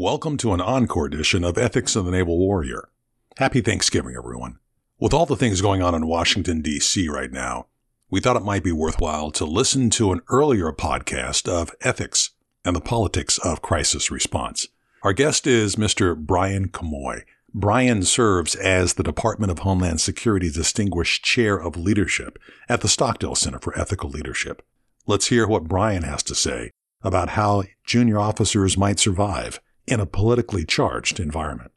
Welcome 0.00 0.36
to 0.36 0.52
an 0.52 0.60
encore 0.60 1.06
edition 1.06 1.42
of 1.42 1.58
Ethics 1.58 1.96
of 1.96 2.04
the 2.04 2.12
Naval 2.12 2.38
Warrior. 2.38 2.88
Happy 3.36 3.60
Thanksgiving, 3.60 4.14
everyone. 4.16 4.60
With 5.00 5.12
all 5.12 5.26
the 5.26 5.34
things 5.34 5.60
going 5.60 5.82
on 5.82 5.92
in 5.92 6.06
Washington, 6.06 6.62
D.C. 6.62 7.08
right 7.08 7.32
now, 7.32 7.66
we 8.08 8.20
thought 8.20 8.36
it 8.36 8.44
might 8.44 8.62
be 8.62 8.70
worthwhile 8.70 9.32
to 9.32 9.44
listen 9.44 9.90
to 9.90 10.12
an 10.12 10.20
earlier 10.28 10.70
podcast 10.70 11.48
of 11.48 11.74
ethics 11.80 12.30
and 12.64 12.76
the 12.76 12.80
politics 12.80 13.38
of 13.38 13.60
crisis 13.60 14.08
response. 14.08 14.68
Our 15.02 15.12
guest 15.12 15.48
is 15.48 15.74
Mr. 15.74 16.16
Brian 16.16 16.68
Kamoie. 16.68 17.24
Brian 17.52 18.04
serves 18.04 18.54
as 18.54 18.94
the 18.94 19.02
Department 19.02 19.50
of 19.50 19.58
Homeland 19.58 20.00
Security 20.00 20.48
Distinguished 20.48 21.24
Chair 21.24 21.60
of 21.60 21.76
Leadership 21.76 22.38
at 22.68 22.82
the 22.82 22.88
Stockdale 22.88 23.34
Center 23.34 23.58
for 23.58 23.76
Ethical 23.76 24.10
Leadership. 24.10 24.64
Let's 25.08 25.26
hear 25.26 25.48
what 25.48 25.64
Brian 25.66 26.04
has 26.04 26.22
to 26.22 26.36
say 26.36 26.70
about 27.02 27.30
how 27.30 27.64
junior 27.84 28.20
officers 28.20 28.78
might 28.78 29.00
survive 29.00 29.58
in 29.88 30.00
a 30.00 30.06
politically 30.06 30.64
charged 30.64 31.18
environment. 31.18 31.72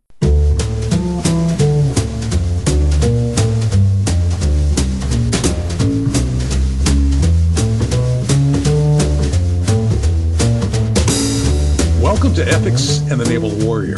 Welcome 12.01 12.33
to 12.35 12.45
Ethics 12.47 12.99
and 13.09 13.19
the 13.19 13.25
Naval 13.27 13.49
Warrior. 13.65 13.97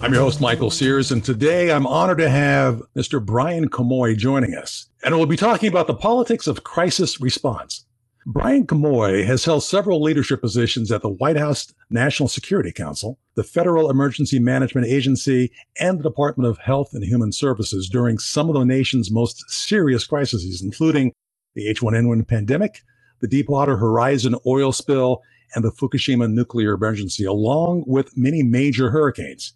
I'm 0.00 0.12
your 0.12 0.22
host, 0.22 0.40
Michael 0.40 0.70
Sears, 0.70 1.10
and 1.10 1.24
today 1.24 1.72
I'm 1.72 1.86
honored 1.86 2.18
to 2.18 2.30
have 2.30 2.80
Mr. 2.96 3.24
Brian 3.24 3.68
Kamoie 3.68 4.16
joining 4.16 4.54
us. 4.54 4.86
And 5.04 5.16
we'll 5.16 5.26
be 5.26 5.36
talking 5.36 5.68
about 5.68 5.88
the 5.88 5.94
politics 5.94 6.46
of 6.46 6.62
crisis 6.62 7.20
response. 7.20 7.84
Brian 8.30 8.66
Kamoie 8.66 9.24
has 9.24 9.46
held 9.46 9.62
several 9.62 10.02
leadership 10.02 10.42
positions 10.42 10.92
at 10.92 11.00
the 11.00 11.08
White 11.08 11.38
House 11.38 11.72
National 11.88 12.28
Security 12.28 12.70
Council, 12.70 13.18
the 13.36 13.42
Federal 13.42 13.88
Emergency 13.88 14.38
Management 14.38 14.86
Agency, 14.86 15.50
and 15.80 15.98
the 15.98 16.02
Department 16.02 16.46
of 16.46 16.58
Health 16.58 16.90
and 16.92 17.02
Human 17.02 17.32
Services 17.32 17.88
during 17.88 18.18
some 18.18 18.50
of 18.50 18.54
the 18.54 18.66
nation's 18.66 19.10
most 19.10 19.48
serious 19.48 20.06
crises, 20.06 20.60
including 20.60 21.14
the 21.54 21.72
H1N1 21.72 22.28
pandemic, 22.28 22.82
the 23.20 23.28
Deepwater 23.28 23.78
Horizon 23.78 24.34
oil 24.46 24.72
spill, 24.72 25.22
and 25.54 25.64
the 25.64 25.72
Fukushima 25.72 26.30
nuclear 26.30 26.74
emergency, 26.74 27.24
along 27.24 27.84
with 27.86 28.14
many 28.14 28.42
major 28.42 28.90
hurricanes. 28.90 29.54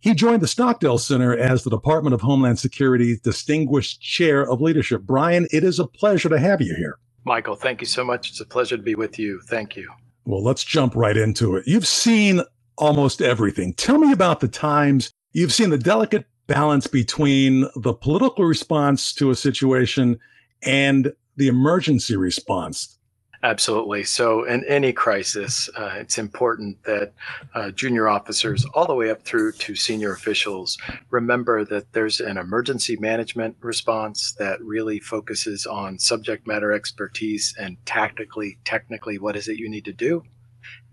He 0.00 0.14
joined 0.14 0.42
the 0.42 0.48
Stockdale 0.48 0.98
Center 0.98 1.38
as 1.38 1.62
the 1.62 1.70
Department 1.70 2.14
of 2.14 2.22
Homeland 2.22 2.58
Security's 2.58 3.20
Distinguished 3.20 4.02
Chair 4.02 4.42
of 4.50 4.60
Leadership. 4.60 5.02
Brian, 5.02 5.46
it 5.52 5.62
is 5.62 5.78
a 5.78 5.86
pleasure 5.86 6.28
to 6.28 6.40
have 6.40 6.60
you 6.60 6.74
here. 6.74 6.98
Michael, 7.24 7.56
thank 7.56 7.80
you 7.80 7.86
so 7.86 8.04
much. 8.04 8.30
It's 8.30 8.40
a 8.40 8.46
pleasure 8.46 8.76
to 8.76 8.82
be 8.82 8.94
with 8.94 9.18
you. 9.18 9.40
Thank 9.48 9.76
you. 9.76 9.90
Well, 10.24 10.42
let's 10.42 10.64
jump 10.64 10.94
right 10.94 11.16
into 11.16 11.56
it. 11.56 11.66
You've 11.66 11.86
seen 11.86 12.42
almost 12.76 13.20
everything. 13.20 13.74
Tell 13.74 13.98
me 13.98 14.12
about 14.12 14.40
the 14.40 14.48
times 14.48 15.12
you've 15.32 15.52
seen 15.52 15.70
the 15.70 15.78
delicate 15.78 16.24
balance 16.46 16.86
between 16.86 17.66
the 17.76 17.92
political 17.92 18.44
response 18.44 19.12
to 19.14 19.30
a 19.30 19.36
situation 19.36 20.18
and 20.62 21.12
the 21.36 21.48
emergency 21.48 22.16
response. 22.16 22.98
Absolutely. 23.42 24.04
So, 24.04 24.44
in 24.44 24.64
any 24.66 24.92
crisis, 24.92 25.70
uh, 25.74 25.92
it's 25.94 26.18
important 26.18 26.82
that 26.84 27.14
uh, 27.54 27.70
junior 27.70 28.06
officers, 28.06 28.66
all 28.74 28.86
the 28.86 28.94
way 28.94 29.10
up 29.10 29.22
through 29.22 29.52
to 29.52 29.74
senior 29.74 30.12
officials, 30.12 30.76
remember 31.08 31.64
that 31.64 31.90
there's 31.94 32.20
an 32.20 32.36
emergency 32.36 32.96
management 32.96 33.56
response 33.60 34.32
that 34.32 34.60
really 34.60 35.00
focuses 35.00 35.64
on 35.64 35.98
subject 35.98 36.46
matter 36.46 36.70
expertise 36.72 37.54
and 37.58 37.78
tactically, 37.86 38.58
technically, 38.66 39.18
what 39.18 39.36
is 39.36 39.48
it 39.48 39.56
you 39.56 39.70
need 39.70 39.86
to 39.86 39.92
do. 39.94 40.22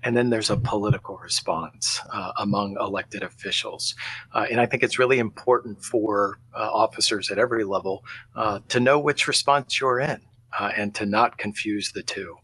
And 0.03 0.15
then 0.15 0.29
there's 0.29 0.49
a 0.49 0.55
political 0.55 1.17
response 1.17 1.99
uh, 2.13 2.31
among 2.37 2.77
elected 2.79 3.23
officials. 3.23 3.93
Uh, 4.33 4.45
and 4.49 4.61
I 4.61 4.65
think 4.65 4.83
it's 4.83 4.99
really 4.99 5.19
important 5.19 5.83
for 5.83 6.39
uh, 6.55 6.69
officers 6.71 7.29
at 7.29 7.39
every 7.39 7.65
level 7.65 8.05
uh, 8.35 8.59
to 8.69 8.79
know 8.79 8.99
which 8.99 9.27
response 9.27 9.81
you're 9.81 9.99
in 9.99 10.21
uh, 10.57 10.71
and 10.75 10.93
to 10.95 11.05
not 11.05 11.37
confuse 11.37 11.91
the 11.91 12.03
two. 12.03 12.35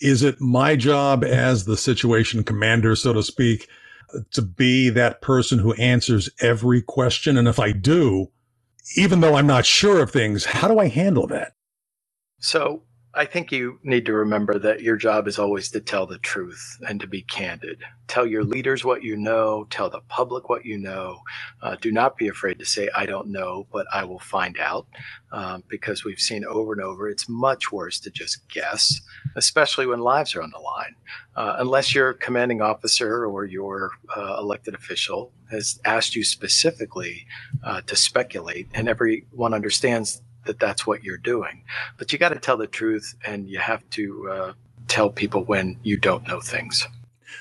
Is 0.00 0.22
it 0.22 0.40
my 0.40 0.76
job 0.76 1.24
as 1.24 1.64
the 1.64 1.76
situation 1.76 2.44
commander, 2.44 2.94
so 2.94 3.12
to 3.12 3.22
speak, 3.22 3.68
to 4.30 4.42
be 4.42 4.90
that 4.90 5.20
person 5.20 5.58
who 5.58 5.74
answers 5.74 6.30
every 6.40 6.82
question? 6.82 7.36
And 7.36 7.48
if 7.48 7.58
I 7.58 7.72
do, 7.72 8.30
even 8.96 9.20
though 9.20 9.34
I'm 9.34 9.46
not 9.46 9.66
sure 9.66 10.00
of 10.00 10.10
things, 10.10 10.44
how 10.44 10.68
do 10.68 10.78
I 10.78 10.88
handle 10.88 11.26
that? 11.28 11.52
So 12.38 12.84
I 13.18 13.24
think 13.24 13.50
you 13.50 13.80
need 13.82 14.06
to 14.06 14.12
remember 14.12 14.60
that 14.60 14.80
your 14.80 14.96
job 14.96 15.26
is 15.26 15.40
always 15.40 15.72
to 15.72 15.80
tell 15.80 16.06
the 16.06 16.18
truth 16.18 16.78
and 16.88 17.00
to 17.00 17.08
be 17.08 17.22
candid. 17.22 17.82
Tell 18.06 18.24
your 18.24 18.44
leaders 18.44 18.84
what 18.84 19.02
you 19.02 19.16
know, 19.16 19.66
tell 19.70 19.90
the 19.90 20.02
public 20.02 20.48
what 20.48 20.64
you 20.64 20.78
know. 20.78 21.18
Uh, 21.60 21.74
do 21.80 21.90
not 21.90 22.16
be 22.16 22.28
afraid 22.28 22.60
to 22.60 22.64
say, 22.64 22.88
I 22.96 23.06
don't 23.06 23.26
know, 23.26 23.66
but 23.72 23.88
I 23.92 24.04
will 24.04 24.20
find 24.20 24.56
out, 24.60 24.86
um, 25.32 25.64
because 25.66 26.04
we've 26.04 26.20
seen 26.20 26.44
over 26.44 26.72
and 26.72 26.80
over 26.80 27.08
it's 27.08 27.28
much 27.28 27.72
worse 27.72 27.98
to 28.00 28.10
just 28.10 28.48
guess, 28.48 29.00
especially 29.34 29.86
when 29.86 29.98
lives 29.98 30.36
are 30.36 30.42
on 30.42 30.52
the 30.52 30.60
line. 30.60 30.94
Uh, 31.34 31.56
unless 31.58 31.96
your 31.96 32.12
commanding 32.12 32.62
officer 32.62 33.26
or 33.26 33.44
your 33.44 33.90
uh, 34.16 34.36
elected 34.38 34.76
official 34.76 35.32
has 35.50 35.80
asked 35.84 36.14
you 36.14 36.22
specifically 36.22 37.26
uh, 37.64 37.80
to 37.80 37.96
speculate, 37.96 38.68
and 38.74 38.88
everyone 38.88 39.54
understands 39.54 40.22
that 40.48 40.58
that's 40.58 40.86
what 40.86 41.04
you're 41.04 41.16
doing. 41.16 41.62
But 41.96 42.12
you 42.12 42.18
got 42.18 42.30
to 42.30 42.40
tell 42.40 42.56
the 42.56 42.66
truth 42.66 43.14
and 43.24 43.48
you 43.48 43.58
have 43.58 43.88
to 43.90 44.28
uh, 44.30 44.52
tell 44.88 45.10
people 45.10 45.44
when 45.44 45.78
you 45.84 45.96
don't 45.96 46.26
know 46.26 46.40
things. 46.40 46.86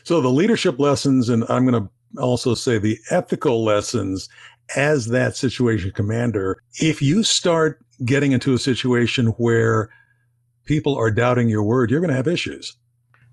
So 0.04 0.22
the 0.22 0.30
leadership 0.30 0.80
lessons, 0.80 1.30
and 1.30 1.44
I'm 1.50 1.66
going 1.66 1.84
to 1.84 2.22
also 2.22 2.54
say 2.54 2.78
the 2.78 3.00
ethical 3.10 3.64
lessons 3.64 4.30
as 4.76 5.08
that 5.08 5.36
situation 5.36 5.92
commander, 5.92 6.62
if 6.80 7.02
you 7.02 7.24
start 7.24 7.84
getting 8.06 8.32
into 8.32 8.54
a 8.54 8.60
situation 8.60 9.28
where 9.38 9.90
people 10.66 10.96
are 10.96 11.10
doubting 11.10 11.50
your 11.50 11.64
word, 11.64 11.90
you're 11.90 12.02
going 12.02 12.10
to 12.10 12.16
have 12.16 12.28
issues. 12.28 12.76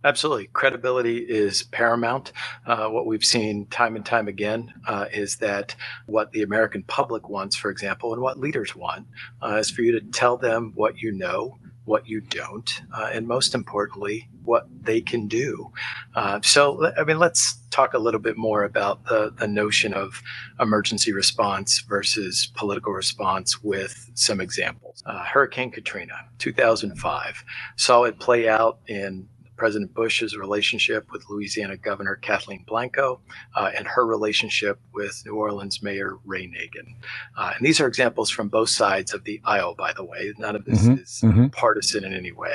Absolutely. 0.04 0.48
Credibility 0.48 1.16
is 1.16 1.62
paramount. 1.62 2.32
Uh, 2.66 2.88
what 2.88 3.06
we've 3.06 3.24
seen 3.24 3.64
time 3.66 3.96
and 3.96 4.04
time 4.04 4.28
again 4.28 4.72
uh, 4.86 5.06
is 5.10 5.36
that 5.36 5.74
what 6.04 6.30
the 6.32 6.42
American 6.42 6.82
public 6.82 7.30
wants, 7.30 7.56
for 7.56 7.70
example, 7.70 8.12
and 8.12 8.20
what 8.20 8.38
leaders 8.38 8.76
want 8.76 9.06
uh, 9.42 9.56
is 9.56 9.70
for 9.70 9.80
you 9.80 9.92
to 9.98 10.02
tell 10.12 10.36
them 10.36 10.72
what 10.74 10.98
you 10.98 11.10
know, 11.10 11.56
what 11.86 12.06
you 12.06 12.20
don't, 12.20 12.82
uh, 12.94 13.10
and 13.12 13.26
most 13.26 13.54
importantly, 13.54 14.28
what 14.44 14.66
they 14.82 15.00
can 15.00 15.26
do. 15.26 15.72
Uh, 16.14 16.38
so, 16.42 16.92
I 16.98 17.04
mean, 17.04 17.18
let's 17.18 17.56
talk 17.70 17.94
a 17.94 17.98
little 17.98 18.20
bit 18.20 18.36
more 18.36 18.64
about 18.64 19.04
the, 19.06 19.32
the 19.38 19.48
notion 19.48 19.94
of 19.94 20.22
emergency 20.60 21.12
response 21.12 21.80
versus 21.80 22.50
political 22.54 22.92
response 22.92 23.62
with 23.62 24.10
some 24.14 24.40
examples. 24.40 25.02
Uh, 25.06 25.24
Hurricane 25.24 25.70
Katrina, 25.70 26.14
2005, 26.38 27.44
saw 27.76 28.04
it 28.04 28.18
play 28.18 28.48
out 28.48 28.78
in 28.86 29.28
President 29.56 29.94
Bush's 29.94 30.36
relationship 30.36 31.10
with 31.12 31.28
Louisiana 31.28 31.76
Governor 31.76 32.16
Kathleen 32.16 32.64
Blanco 32.66 33.20
uh, 33.54 33.70
and 33.76 33.86
her 33.86 34.04
relationship 34.06 34.78
with 34.92 35.22
New 35.26 35.34
Orleans 35.34 35.82
Mayor 35.82 36.18
Ray 36.24 36.46
Nagin. 36.46 36.94
Uh, 37.36 37.52
and 37.56 37.66
these 37.66 37.80
are 37.80 37.86
examples 37.86 38.30
from 38.30 38.48
both 38.48 38.68
sides 38.68 39.14
of 39.14 39.24
the 39.24 39.40
aisle, 39.44 39.74
by 39.74 39.92
the 39.92 40.04
way. 40.04 40.32
None 40.38 40.56
of 40.56 40.64
this 40.64 40.82
mm-hmm, 40.82 41.02
is 41.02 41.20
mm-hmm. 41.24 41.46
partisan 41.48 42.04
in 42.04 42.12
any 42.12 42.32
way. 42.32 42.54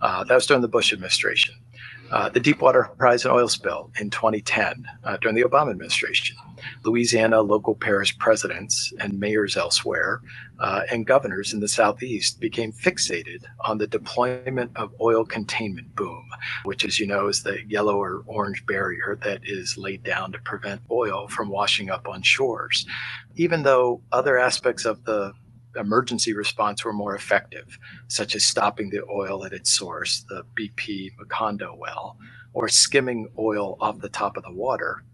Uh, 0.00 0.24
that 0.24 0.34
was 0.34 0.46
during 0.46 0.62
the 0.62 0.68
Bush 0.68 0.92
administration. 0.92 1.54
Uh, 2.10 2.28
the 2.28 2.40
Deepwater 2.40 2.90
Horizon 2.98 3.30
oil 3.30 3.48
spill 3.48 3.90
in 4.00 4.10
2010 4.10 4.84
uh, 5.04 5.16
during 5.18 5.36
the 5.36 5.44
Obama 5.44 5.70
administration. 5.70 6.36
Louisiana 6.84 7.40
local 7.40 7.74
parish 7.74 8.18
presidents 8.18 8.92
and 8.98 9.18
mayors 9.18 9.56
elsewhere 9.56 10.20
uh, 10.58 10.82
and 10.90 11.06
governors 11.06 11.54
in 11.54 11.60
the 11.60 11.68
Southeast 11.68 12.40
became 12.40 12.72
fixated 12.72 13.44
on 13.60 13.78
the 13.78 13.86
deployment 13.86 14.70
of 14.76 14.92
oil 15.00 15.24
containment 15.24 15.94
boom, 15.94 16.28
which, 16.64 16.84
as 16.84 17.00
you 17.00 17.06
know, 17.06 17.28
is 17.28 17.42
the 17.42 17.58
yellow 17.66 17.96
or 17.96 18.22
orange 18.26 18.64
barrier 18.66 19.18
that 19.22 19.40
is 19.44 19.78
laid 19.78 20.02
down 20.02 20.32
to 20.32 20.38
prevent 20.40 20.82
oil 20.90 21.28
from 21.28 21.48
washing 21.48 21.90
up 21.90 22.08
on 22.08 22.22
shores. 22.22 22.86
Even 23.36 23.62
though 23.62 24.02
other 24.12 24.36
aspects 24.36 24.84
of 24.84 25.04
the 25.04 25.32
emergency 25.76 26.34
response 26.34 26.84
were 26.84 26.92
more 26.92 27.14
effective, 27.14 27.78
such 28.08 28.34
as 28.34 28.44
stopping 28.44 28.90
the 28.90 29.04
oil 29.04 29.44
at 29.44 29.52
its 29.52 29.72
source, 29.72 30.24
the 30.28 30.44
BP 30.58 31.10
Macondo 31.20 31.76
well, 31.76 32.18
or 32.52 32.68
skimming 32.68 33.30
oil 33.38 33.76
off 33.80 34.00
the 34.00 34.08
top 34.08 34.36
of 34.36 34.44
the 34.44 34.52
water, 34.52 35.04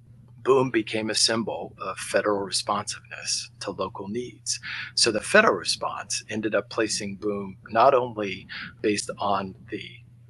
boom 0.45 0.71
became 0.71 1.11
a 1.11 1.15
symbol 1.15 1.75
of 1.81 1.99
federal 1.99 2.41
responsiveness 2.41 3.51
to 3.61 3.71
local 3.73 4.09
needs. 4.09 4.61
So 4.95 5.11
the 5.13 5.21
federal 5.21 5.55
response 5.55 6.23
ended 6.31 6.55
up 6.55 6.71
placing 6.71 7.17
boom 7.17 7.59
not 7.71 7.95
only 7.95 8.47
based 8.83 9.11
on 9.19 9.55
the 9.71 9.83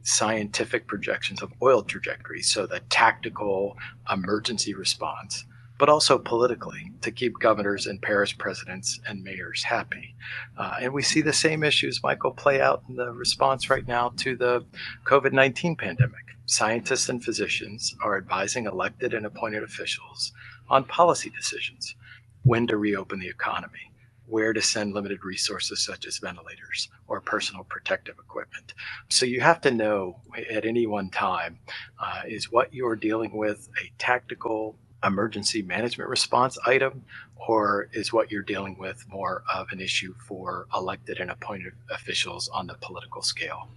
scientific 0.03 0.87
projections 0.89 1.43
of 1.43 1.53
oil 1.63 1.83
trajectories, 1.83 2.49
so 2.49 2.67
the 2.67 2.81
tactical 2.91 3.77
emergency 4.13 4.75
response, 4.75 5.45
but 5.79 5.89
also 5.89 6.19
politically 6.19 6.93
to 7.03 7.11
keep 7.11 7.39
governors 7.39 7.87
and 7.87 8.01
parish 8.01 8.37
presidents 8.39 9.01
and 9.07 9.23
mayors 9.23 9.63
happy. 9.63 10.15
Uh, 10.57 10.77
and 10.81 10.93
we 10.93 11.03
see 11.03 11.21
the 11.21 11.33
same 11.33 11.63
issues, 11.63 12.03
Michael, 12.03 12.31
play 12.31 12.61
out 12.61 12.83
in 12.89 12.97
the 12.97 13.13
response 13.13 13.69
right 13.69 13.87
now 13.87 14.13
to 14.17 14.37
the 14.37 14.65
COVID 15.05 15.33
19 15.33 15.77
pandemic. 15.77 16.21
Scientists 16.47 17.09
and 17.09 17.25
physicians 17.25 17.95
are 18.03 18.17
advising 18.17 18.67
elected 18.67 19.13
and 19.13 19.27
appointed 19.27 19.63
officials 19.63 20.33
on 20.69 20.85
policy 20.85 21.31
decisions 21.31 21.97
when 22.45 22.67
to 22.69 22.77
reopen 22.77 23.19
the 23.19 23.29
economy, 23.29 23.91
where 24.27 24.53
to 24.53 24.63
send 24.63 24.95
limited 24.95 25.25
resources 25.25 25.85
such 25.85 26.07
as 26.07 26.19
ventilators 26.19 26.89
or 27.09 27.21
personal 27.21 27.65
protective 27.65 28.15
equipment. 28.21 28.75
So 29.09 29.27
you 29.27 29.41
have 29.41 29.61
to 29.63 29.73
know 29.73 30.21
at 30.51 30.65
any 30.65 30.87
one 30.87 31.11
time 31.11 31.59
uh, 31.99 32.23
is 32.27 32.53
what 32.53 32.73
you're 32.73 32.95
dealing 32.95 33.37
with 33.37 33.69
a 33.83 33.91
tactical 33.99 34.79
emergency 35.07 35.63
management 35.63 36.11
response 36.11 36.59
item, 36.67 37.05
or 37.49 37.89
is 37.93 38.13
what 38.13 38.31
you're 38.31 38.43
dealing 38.43 38.77
with 38.79 39.05
more 39.09 39.43
of 39.53 39.69
an 39.71 39.81
issue 39.81 40.15
for 40.27 40.67
elected 40.75 41.19
and 41.21 41.31
appointed 41.31 41.73
officials 41.91 42.49
on 42.49 42.67
the 42.67 42.75
political 42.81 43.23
scale? 43.23 43.69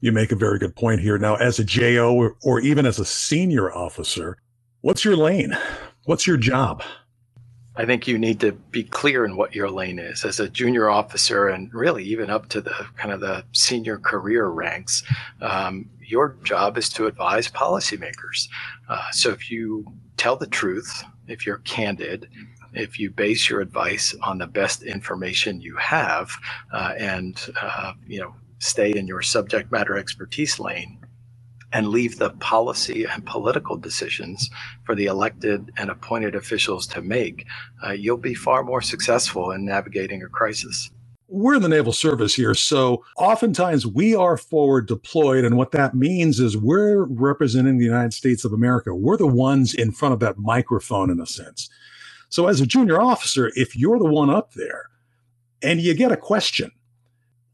You 0.00 0.12
make 0.12 0.32
a 0.32 0.36
very 0.36 0.58
good 0.58 0.74
point 0.74 1.00
here. 1.00 1.16
Now, 1.18 1.36
as 1.36 1.58
a 1.58 1.64
JO 1.64 2.14
or, 2.14 2.36
or 2.42 2.60
even 2.60 2.86
as 2.86 2.98
a 2.98 3.04
senior 3.04 3.72
officer, 3.72 4.36
what's 4.80 5.04
your 5.04 5.16
lane? 5.16 5.56
What's 6.04 6.26
your 6.26 6.36
job? 6.36 6.82
I 7.74 7.86
think 7.86 8.06
you 8.06 8.18
need 8.18 8.40
to 8.40 8.52
be 8.52 8.84
clear 8.84 9.24
in 9.24 9.36
what 9.36 9.54
your 9.54 9.70
lane 9.70 9.98
is 9.98 10.24
as 10.24 10.40
a 10.40 10.48
junior 10.48 10.90
officer, 10.90 11.48
and 11.48 11.72
really 11.72 12.04
even 12.04 12.28
up 12.28 12.48
to 12.50 12.60
the 12.60 12.74
kind 12.96 13.12
of 13.12 13.20
the 13.20 13.44
senior 13.52 13.96
career 13.96 14.48
ranks. 14.48 15.02
Um, 15.40 15.88
your 16.00 16.36
job 16.44 16.76
is 16.76 16.90
to 16.90 17.06
advise 17.06 17.48
policymakers. 17.48 18.48
Uh, 18.90 19.10
so 19.12 19.30
if 19.30 19.50
you 19.50 19.86
tell 20.22 20.36
the 20.36 20.46
truth, 20.46 21.02
if 21.26 21.44
you're 21.44 21.58
candid, 21.64 22.28
if 22.74 22.96
you 22.96 23.10
base 23.10 23.50
your 23.50 23.60
advice 23.60 24.14
on 24.22 24.38
the 24.38 24.46
best 24.46 24.84
information 24.84 25.60
you 25.60 25.74
have, 25.74 26.30
uh, 26.72 26.94
and 26.96 27.50
uh, 27.60 27.92
you 28.06 28.20
know 28.20 28.32
stay 28.60 28.92
in 28.92 29.08
your 29.08 29.20
subject 29.20 29.72
matter 29.72 29.98
expertise 29.98 30.60
lane, 30.60 31.04
and 31.72 31.88
leave 31.88 32.18
the 32.18 32.30
policy 32.52 33.04
and 33.04 33.26
political 33.26 33.76
decisions 33.76 34.48
for 34.84 34.94
the 34.94 35.06
elected 35.06 35.72
and 35.76 35.90
appointed 35.90 36.36
officials 36.36 36.86
to 36.86 37.02
make, 37.02 37.44
uh, 37.84 37.90
you'll 37.90 38.16
be 38.16 38.34
far 38.34 38.62
more 38.62 38.80
successful 38.80 39.50
in 39.50 39.64
navigating 39.64 40.22
a 40.22 40.28
crisis. 40.28 40.88
We're 41.34 41.54
in 41.54 41.62
the 41.62 41.68
naval 41.68 41.94
service 41.94 42.34
here, 42.34 42.52
so 42.52 43.02
oftentimes 43.16 43.86
we 43.86 44.14
are 44.14 44.36
forward 44.36 44.86
deployed. 44.86 45.46
And 45.46 45.56
what 45.56 45.70
that 45.70 45.94
means 45.94 46.38
is 46.38 46.58
we're 46.58 47.04
representing 47.04 47.78
the 47.78 47.86
United 47.86 48.12
States 48.12 48.44
of 48.44 48.52
America. 48.52 48.94
We're 48.94 49.16
the 49.16 49.26
ones 49.26 49.72
in 49.72 49.92
front 49.92 50.12
of 50.12 50.20
that 50.20 50.36
microphone, 50.36 51.08
in 51.08 51.18
a 51.18 51.26
sense. 51.26 51.70
So, 52.28 52.48
as 52.48 52.60
a 52.60 52.66
junior 52.66 53.00
officer, 53.00 53.50
if 53.56 53.74
you're 53.74 53.98
the 53.98 54.04
one 54.04 54.28
up 54.28 54.52
there 54.52 54.90
and 55.62 55.80
you 55.80 55.94
get 55.94 56.12
a 56.12 56.18
question, 56.18 56.70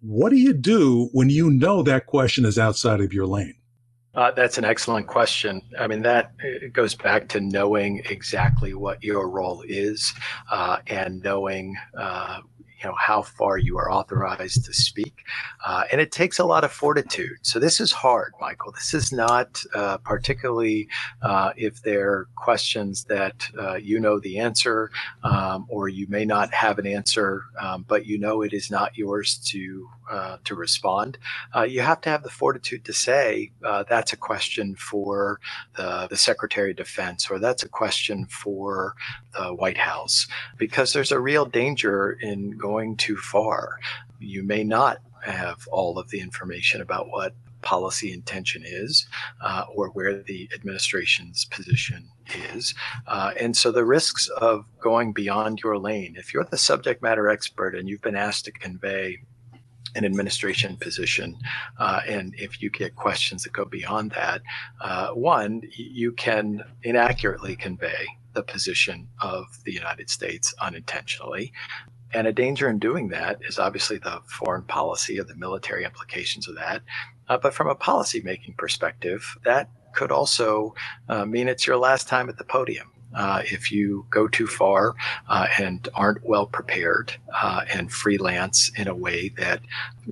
what 0.01 0.31
do 0.31 0.37
you 0.37 0.55
do 0.55 1.09
when 1.13 1.31
you 1.31 1.49
know 1.49 1.85
that 1.85 2.07
question 2.07 2.45
is 2.45 2.59
outside 2.59 3.01
of 3.01 3.13
your 3.13 3.27
lane? 3.27 3.55
Uh, 4.13 4.33
that's 4.33 4.59
an 4.59 4.65
excellent 4.65 5.07
question. 5.07 5.63
I 5.79 5.87
mean, 5.87 6.03
that 6.03 6.33
goes 6.73 6.97
back 6.97 7.29
to 7.29 7.41
knowing 7.41 8.03
exactly 8.11 8.75
what 8.75 9.05
your 9.05 9.29
role 9.29 9.63
is 9.69 10.13
uh, 10.51 10.79
and 10.89 11.23
knowing 11.23 11.77
uh, 11.97 12.41
you 12.81 12.89
know 12.89 12.95
how 12.97 13.23
far 13.23 13.59
you 13.59 13.79
are 13.79 13.91
authorized 13.91 14.65
to 14.65 14.73
speak 14.73 15.25
uh, 15.67 15.85
and 15.91 16.01
it 16.01 16.13
takes 16.13 16.39
a 16.39 16.45
lot 16.45 16.65
of 16.65 16.73
fortitude. 16.73 17.39
So 17.43 17.59
this 17.59 17.81
is 17.81 17.93
hard 17.93 18.33
michael. 18.41 18.73
This 18.73 18.95
is 18.95 19.13
not 19.13 19.63
uh, 19.75 19.99
particularly 19.99 20.89
uh, 21.23 21.53
if 21.57 21.83
there 21.83 22.11
are 22.11 22.29
questions 22.37 23.05
that 23.05 23.49
uh, 23.59 23.75
you 23.75 23.99
know 23.99 24.19
the 24.21 24.39
answer 24.39 24.91
um, 25.25 25.67
or 25.69 25.89
you 25.89 26.07
may 26.09 26.25
not 26.25 26.53
have 26.55 26.79
an 26.79 26.87
answer 26.87 27.45
um, 27.61 27.85
but 27.89 28.07
you 28.07 28.19
know 28.19 28.43
it 28.43 28.53
is 28.53 28.71
not 28.71 28.97
yours 28.97 29.39
to 29.47 29.89
uh, 30.11 30.39
to 30.45 30.55
respond 30.55 31.19
you 31.67 31.81
have 31.81 32.01
to 32.01 32.09
have 32.09 32.23
the 32.23 32.31
fortitude 32.31 32.85
to 32.85 32.93
say 32.93 33.51
that's 33.89 34.13
a 34.13 34.17
question 34.17 34.75
for 34.77 35.41
the, 35.77 36.07
the 36.09 36.17
secretary 36.17 36.71
of 36.71 36.77
defense 36.77 37.31
or 37.31 37.39
that's 37.39 37.63
a 37.63 37.69
question 37.69 38.25
for 38.27 38.95
the 39.35 39.55
white 39.55 39.77
house 39.77 40.27
because 40.57 40.93
there's 40.93 41.13
a 41.13 41.21
real 41.21 41.45
danger 41.45 42.13
in 42.23 42.57
going 42.57 42.68
going 42.69 42.97
too 42.97 43.17
far. 43.17 43.79
You 44.21 44.43
may 44.43 44.63
not 44.63 44.99
have 45.23 45.59
all 45.77 45.99
of 45.99 46.11
the 46.11 46.21
information 46.21 46.81
about 46.83 47.09
what 47.09 47.33
policy 47.63 48.13
intention 48.13 48.63
is 48.65 49.07
uh, 49.41 49.65
or 49.75 49.89
where 49.89 50.23
the 50.23 50.49
administration's 50.55 51.47
position 51.47 52.09
is. 52.53 52.75
Uh, 53.07 53.33
and 53.41 53.57
so 53.57 53.73
the 53.73 53.85
risks 53.85 54.29
of 54.29 54.67
going 54.81 55.13
beyond 55.13 55.61
your 55.65 55.79
lane, 55.79 56.15
if 56.19 56.33
you're 56.33 56.45
the 56.45 56.59
subject 56.59 57.03
matter 57.03 57.29
expert 57.29 57.75
and 57.75 57.89
you've 57.89 58.03
been 58.03 58.23
asked 58.27 58.45
to 58.45 58.53
convey 58.53 59.19
an 59.95 60.05
administration 60.05 60.77
position, 60.77 61.37
uh, 61.79 62.01
and 62.07 62.35
if 62.37 62.61
you 62.63 62.69
get 62.71 62.95
questions 62.95 63.43
that 63.43 63.53
go 63.55 63.65
beyond 63.65 64.13
that, 64.13 64.43
uh, 64.81 65.09
one, 65.09 65.63
you 65.75 66.13
can 66.13 66.63
inaccurately 66.83 67.57
convey 67.57 68.07
the 68.35 68.43
position 68.43 69.09
of 69.21 69.45
the 69.65 69.73
United 69.73 70.09
States 70.11 70.55
unintentionally. 70.61 71.53
And 72.15 72.27
a 72.27 72.33
danger 72.33 72.69
in 72.69 72.79
doing 72.79 73.09
that 73.09 73.41
is 73.49 73.59
obviously 73.59 73.99
the 73.99 74.21
foreign 74.27 74.63
policy 74.63 75.21
or 75.21 75.25
the 75.25 75.37
military 75.37 75.85
implications 75.85 76.49
of 76.49 76.55
that. 76.57 76.83
Uh, 77.29 77.39
but 77.39 77.55
from 77.55 77.69
a 77.69 77.75
policy 77.75 78.23
making 78.23 78.55
perspective, 78.55 79.37
that 79.45 79.69
could 79.95 80.11
also 80.11 80.75
uh, 81.09 81.25
mean 81.27 81.49
it's 81.49 81.67
your 81.67 81.77
last 81.77 82.09
time 82.09 82.29
at 82.29 82.39
the 82.39 82.45
podium. 82.45 82.91
Uh, 83.15 83.43
if 83.47 83.73
you 83.73 84.07
go 84.11 84.29
too 84.29 84.47
far 84.47 84.95
uh, 85.29 85.47
and 85.59 85.89
aren't 85.95 86.23
well 86.25 86.47
prepared 86.47 87.15
uh, 87.35 87.63
and 87.73 87.91
freelance 87.91 88.71
in 88.77 88.87
a 88.87 88.95
way 88.95 89.31
that 89.31 89.61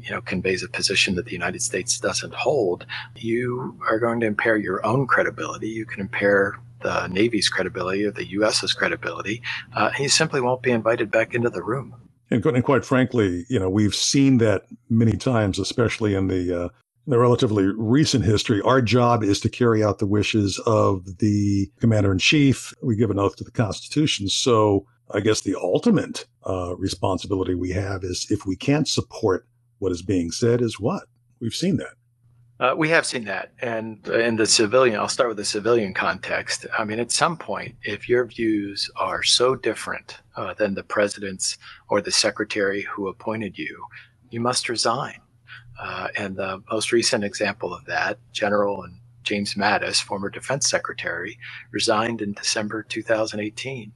you 0.00 0.10
know 0.10 0.22
conveys 0.22 0.62
a 0.62 0.69
position 0.69 1.14
that 1.14 1.26
the 1.26 1.32
United 1.32 1.60
States 1.60 2.00
doesn't 2.00 2.32
hold, 2.32 2.87
you 3.14 3.78
are 3.88 3.99
going 3.99 4.19
to 4.20 4.26
impair 4.26 4.56
your 4.56 4.84
own 4.84 5.06
credibility. 5.06 5.69
You 5.69 5.84
can 5.84 6.00
impair 6.00 6.58
the 6.82 7.06
Navy's 7.08 7.49
credibility 7.49 8.05
or 8.05 8.11
the 8.11 8.26
U.S.'s 8.26 8.73
credibility, 8.73 9.43
uh, 9.75 9.90
he 9.90 10.08
simply 10.08 10.40
won't 10.40 10.62
be 10.62 10.70
invited 10.70 11.11
back 11.11 11.34
into 11.34 11.50
the 11.50 11.62
room. 11.62 11.94
And, 12.31 12.44
and, 12.44 12.64
quite 12.64 12.84
frankly, 12.84 13.44
you 13.49 13.58
know, 13.58 13.70
we've 13.70 13.94
seen 13.94 14.38
that 14.38 14.62
many 14.90 15.12
times, 15.12 15.58
especially 15.58 16.14
in 16.14 16.26
the 16.26 16.64
uh, 16.64 16.69
in 17.06 17.12
the 17.12 17.19
relatively 17.19 17.67
recent 17.76 18.25
history. 18.25 18.61
Our 18.62 18.82
job 18.82 19.23
is 19.23 19.38
to 19.40 19.49
carry 19.49 19.84
out 19.84 20.00
the 20.00 20.06
wishes 20.06 20.58
of 20.67 21.19
the 21.19 21.70
commander 21.78 22.11
in 22.11 22.19
chief. 22.19 22.75
We 22.82 22.96
give 22.96 23.11
an 23.11 23.19
oath 23.19 23.37
to 23.37 23.44
the 23.44 23.52
Constitution. 23.52 24.28
So 24.28 24.87
I 25.12 25.20
guess 25.20 25.43
the 25.43 25.55
ultimate 25.55 26.26
uh, 26.44 26.75
responsibility 26.76 27.55
we 27.55 27.70
have 27.70 28.02
is 28.02 28.26
if 28.31 28.44
we 28.44 28.56
can't 28.56 28.88
support 28.88 29.46
what 29.78 29.93
is 29.93 30.02
being 30.02 30.32
said, 30.32 30.61
is 30.61 30.81
what 30.81 31.05
we've 31.40 31.55
seen 31.55 31.76
that. 31.76 31.94
Uh, 32.58 32.74
we 32.76 32.88
have 32.88 33.04
seen 33.04 33.24
that. 33.24 33.52
And 33.60 34.06
in 34.08 34.36
the 34.36 34.46
civilian, 34.46 34.98
I'll 34.98 35.08
start 35.08 35.28
with 35.28 35.36
the 35.36 35.44
civilian 35.44 35.92
context. 35.92 36.66
I 36.78 36.84
mean, 36.84 36.98
at 36.98 37.12
some 37.12 37.36
point, 37.36 37.76
if 37.82 38.08
your 38.08 38.24
views 38.24 38.90
are 38.96 39.22
so 39.22 39.54
different 39.54 40.18
uh, 40.36 40.54
than 40.54 40.75
the 40.75 40.82
president's 40.82 41.58
or 41.90 42.00
the 42.00 42.10
secretary 42.10 42.82
who 42.82 43.08
appointed 43.08 43.58
you, 43.58 43.84
you 44.30 44.40
must 44.40 44.70
resign. 44.70 45.20
Uh, 45.78 46.08
and 46.16 46.36
the 46.36 46.62
most 46.70 46.92
recent 46.92 47.25
example 47.25 47.75
of 47.75 47.84
that, 47.84 48.18
General 48.32 48.82
and 48.82 49.00
James 49.22 49.54
Mattis, 49.54 50.02
former 50.02 50.30
defense 50.30 50.70
secretary, 50.70 51.38
resigned 51.72 52.22
in 52.22 52.32
December 52.32 52.82
2018. 52.84 53.92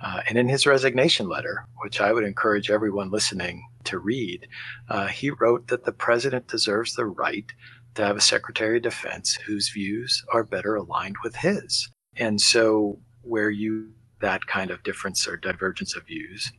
Uh, 0.00 0.20
and 0.28 0.38
in 0.38 0.48
his 0.48 0.66
resignation 0.66 1.28
letter, 1.28 1.66
which 1.78 2.00
I 2.00 2.12
would 2.12 2.22
encourage 2.24 2.70
everyone 2.70 3.10
listening 3.10 3.66
to 3.84 3.98
read, 3.98 4.46
uh, 4.88 5.06
he 5.08 5.30
wrote 5.30 5.66
that 5.68 5.84
the 5.84 5.92
president 5.92 6.46
deserves 6.46 6.94
the 6.94 7.06
right 7.06 7.50
to 7.94 8.04
have 8.04 8.16
a 8.16 8.20
Secretary 8.20 8.76
of 8.76 8.82
Defense 8.82 9.34
whose 9.34 9.70
views 9.70 10.24
are 10.32 10.44
better 10.44 10.74
aligned 10.74 11.16
with 11.22 11.36
his. 11.36 11.88
And 12.16 12.40
so, 12.40 12.98
where 13.22 13.50
you 13.50 13.90
that 14.20 14.46
kind 14.46 14.70
of 14.70 14.82
difference 14.82 15.26
or 15.28 15.36
divergence 15.36 15.96
of 15.96 16.06
views, 16.06 16.52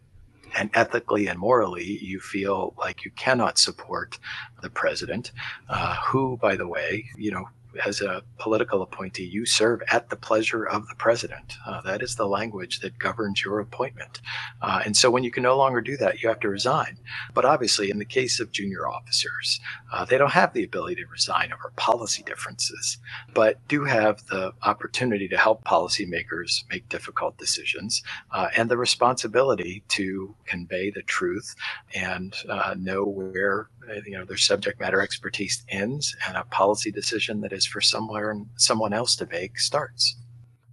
and 0.58 0.70
ethically 0.74 1.28
and 1.28 1.40
morally, 1.40 1.98
you 2.02 2.20
feel 2.20 2.74
like 2.78 3.04
you 3.04 3.12
cannot 3.12 3.58
support 3.58 4.18
the 4.62 4.70
president, 4.70 5.32
uh, 5.70 5.96
who, 5.96 6.38
by 6.38 6.56
the 6.56 6.68
way, 6.68 7.06
you 7.18 7.32
know, 7.32 7.46
as 7.86 8.02
a 8.02 8.24
political 8.38 8.82
appointee, 8.82 9.26
you 9.26 9.46
serve 9.46 9.82
at 9.92 10.10
the 10.10 10.16
pleasure 10.16 10.66
of 10.66 10.88
the 10.88 10.96
president. 10.96 11.58
Uh, 11.66 11.82
that 11.82 12.02
is 12.02 12.16
the 12.16 12.28
language 12.28 12.80
that 12.80 12.98
governs 12.98 13.44
your 13.44 13.60
appointment. 13.60 14.22
Uh, 14.62 14.82
and 14.86 14.96
so 14.96 15.10
when 15.10 15.24
you 15.24 15.32
can 15.32 15.44
no 15.44 15.58
longer 15.58 15.82
do 15.82 15.98
that, 15.98 16.22
you 16.22 16.30
have 16.30 16.40
to 16.40 16.50
resign. 16.50 16.98
But 17.34 17.46
obviously, 17.46 17.90
in 17.90 18.00
the 18.00 18.06
case 18.06 18.40
of 18.40 18.52
junior 18.52 18.88
officers, 18.88 19.60
uh, 19.92 20.06
they 20.06 20.18
don't 20.18 20.32
have 20.32 20.54
the 20.54 20.64
ability 20.64 20.96
to 20.96 21.08
resign 21.08 21.52
over 21.54 21.72
policy 21.76 22.24
differences, 22.24 22.98
but 23.34 23.66
do 23.68 23.84
have 23.84 24.26
the 24.28 24.54
opportunity 24.64 25.28
to 25.28 25.38
help 25.38 25.64
policymakers 25.64 26.64
make 26.70 26.88
difficult 26.90 27.38
decisions 27.38 28.04
uh, 28.32 28.48
and 28.56 28.70
the 28.70 28.78
responsibility 28.78 29.84
to 29.90 30.36
convey 30.46 30.90
the 30.92 31.04
truth 31.04 31.56
and 31.94 32.36
uh, 32.50 32.76
know 32.78 33.04
where 33.04 33.70
you 34.06 34.18
know 34.18 34.26
their 34.26 34.38
subject 34.38 34.80
matter 34.80 35.02
expertise 35.02 35.64
ends 35.70 36.16
and 36.28 36.38
a 36.38 36.44
policy 36.46 36.92
decision 36.92 37.42
that 37.42 37.54
is 37.54 37.65
for 37.68 37.82
somewhere 37.82 38.32
and 38.32 38.48
someone 38.58 38.94
else 38.94 39.16
to 39.18 39.28
make 39.28 39.60
starts. 39.60 40.16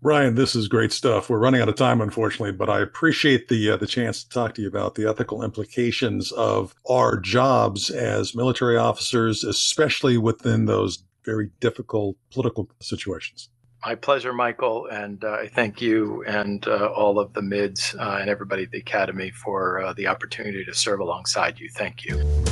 Ryan, 0.04 0.34
this 0.34 0.56
is 0.56 0.66
great 0.66 0.90
stuff. 0.90 1.30
We're 1.30 1.38
running 1.38 1.60
out 1.60 1.68
of 1.68 1.76
time, 1.76 2.00
unfortunately, 2.00 2.50
but 2.50 2.68
I 2.68 2.80
appreciate 2.80 3.46
the 3.46 3.70
uh, 3.70 3.76
the 3.76 3.86
chance 3.86 4.24
to 4.24 4.28
talk 4.30 4.54
to 4.56 4.62
you 4.62 4.66
about 4.66 4.96
the 4.96 5.08
ethical 5.08 5.44
implications 5.44 6.32
of 6.32 6.74
our 6.90 7.20
jobs 7.20 7.88
as 7.88 8.34
military 8.34 8.76
officers, 8.76 9.44
especially 9.44 10.18
within 10.18 10.64
those 10.64 11.04
very 11.24 11.50
difficult 11.60 12.16
political 12.32 12.68
situations. 12.80 13.48
My 13.86 13.94
pleasure, 13.94 14.32
Michael, 14.32 14.86
and 14.86 15.22
uh, 15.22 15.32
I 15.32 15.48
thank 15.48 15.80
you 15.80 16.24
and 16.24 16.66
uh, 16.66 16.86
all 16.86 17.20
of 17.20 17.32
the 17.32 17.42
MIDS 17.42 17.94
uh, 17.98 18.18
and 18.20 18.28
everybody 18.30 18.64
at 18.64 18.70
the 18.70 18.78
Academy 18.78 19.30
for 19.30 19.80
uh, 19.82 19.92
the 19.92 20.08
opportunity 20.08 20.64
to 20.64 20.74
serve 20.74 20.98
alongside 21.00 21.60
you. 21.60 21.68
Thank 21.68 22.04
you. 22.04 22.51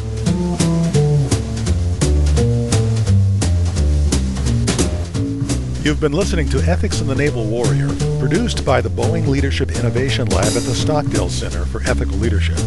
You've 5.90 5.98
been 5.98 6.12
listening 6.12 6.48
to 6.50 6.58
Ethics 6.58 7.00
in 7.00 7.08
the 7.08 7.16
Naval 7.16 7.44
Warrior, 7.44 7.88
produced 8.20 8.64
by 8.64 8.80
the 8.80 8.88
Boeing 8.88 9.26
Leadership 9.26 9.72
Innovation 9.72 10.28
Lab 10.28 10.46
at 10.46 10.62
the 10.62 10.72
Stockdale 10.72 11.28
Center 11.28 11.66
for 11.66 11.82
Ethical 11.82 12.16
Leadership. 12.18 12.58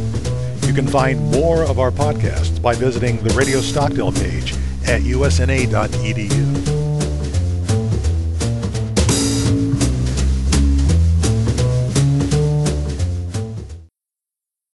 You 0.67 0.73
can 0.73 0.85
find 0.85 1.31
more 1.31 1.63
of 1.63 1.79
our 1.79 1.89
podcasts 1.89 2.61
by 2.61 2.75
visiting 2.75 3.23
the 3.23 3.33
Radio 3.33 3.61
Stockdale 3.61 4.11
page 4.11 4.51
at 4.85 5.03
usna.edu. 5.03 6.72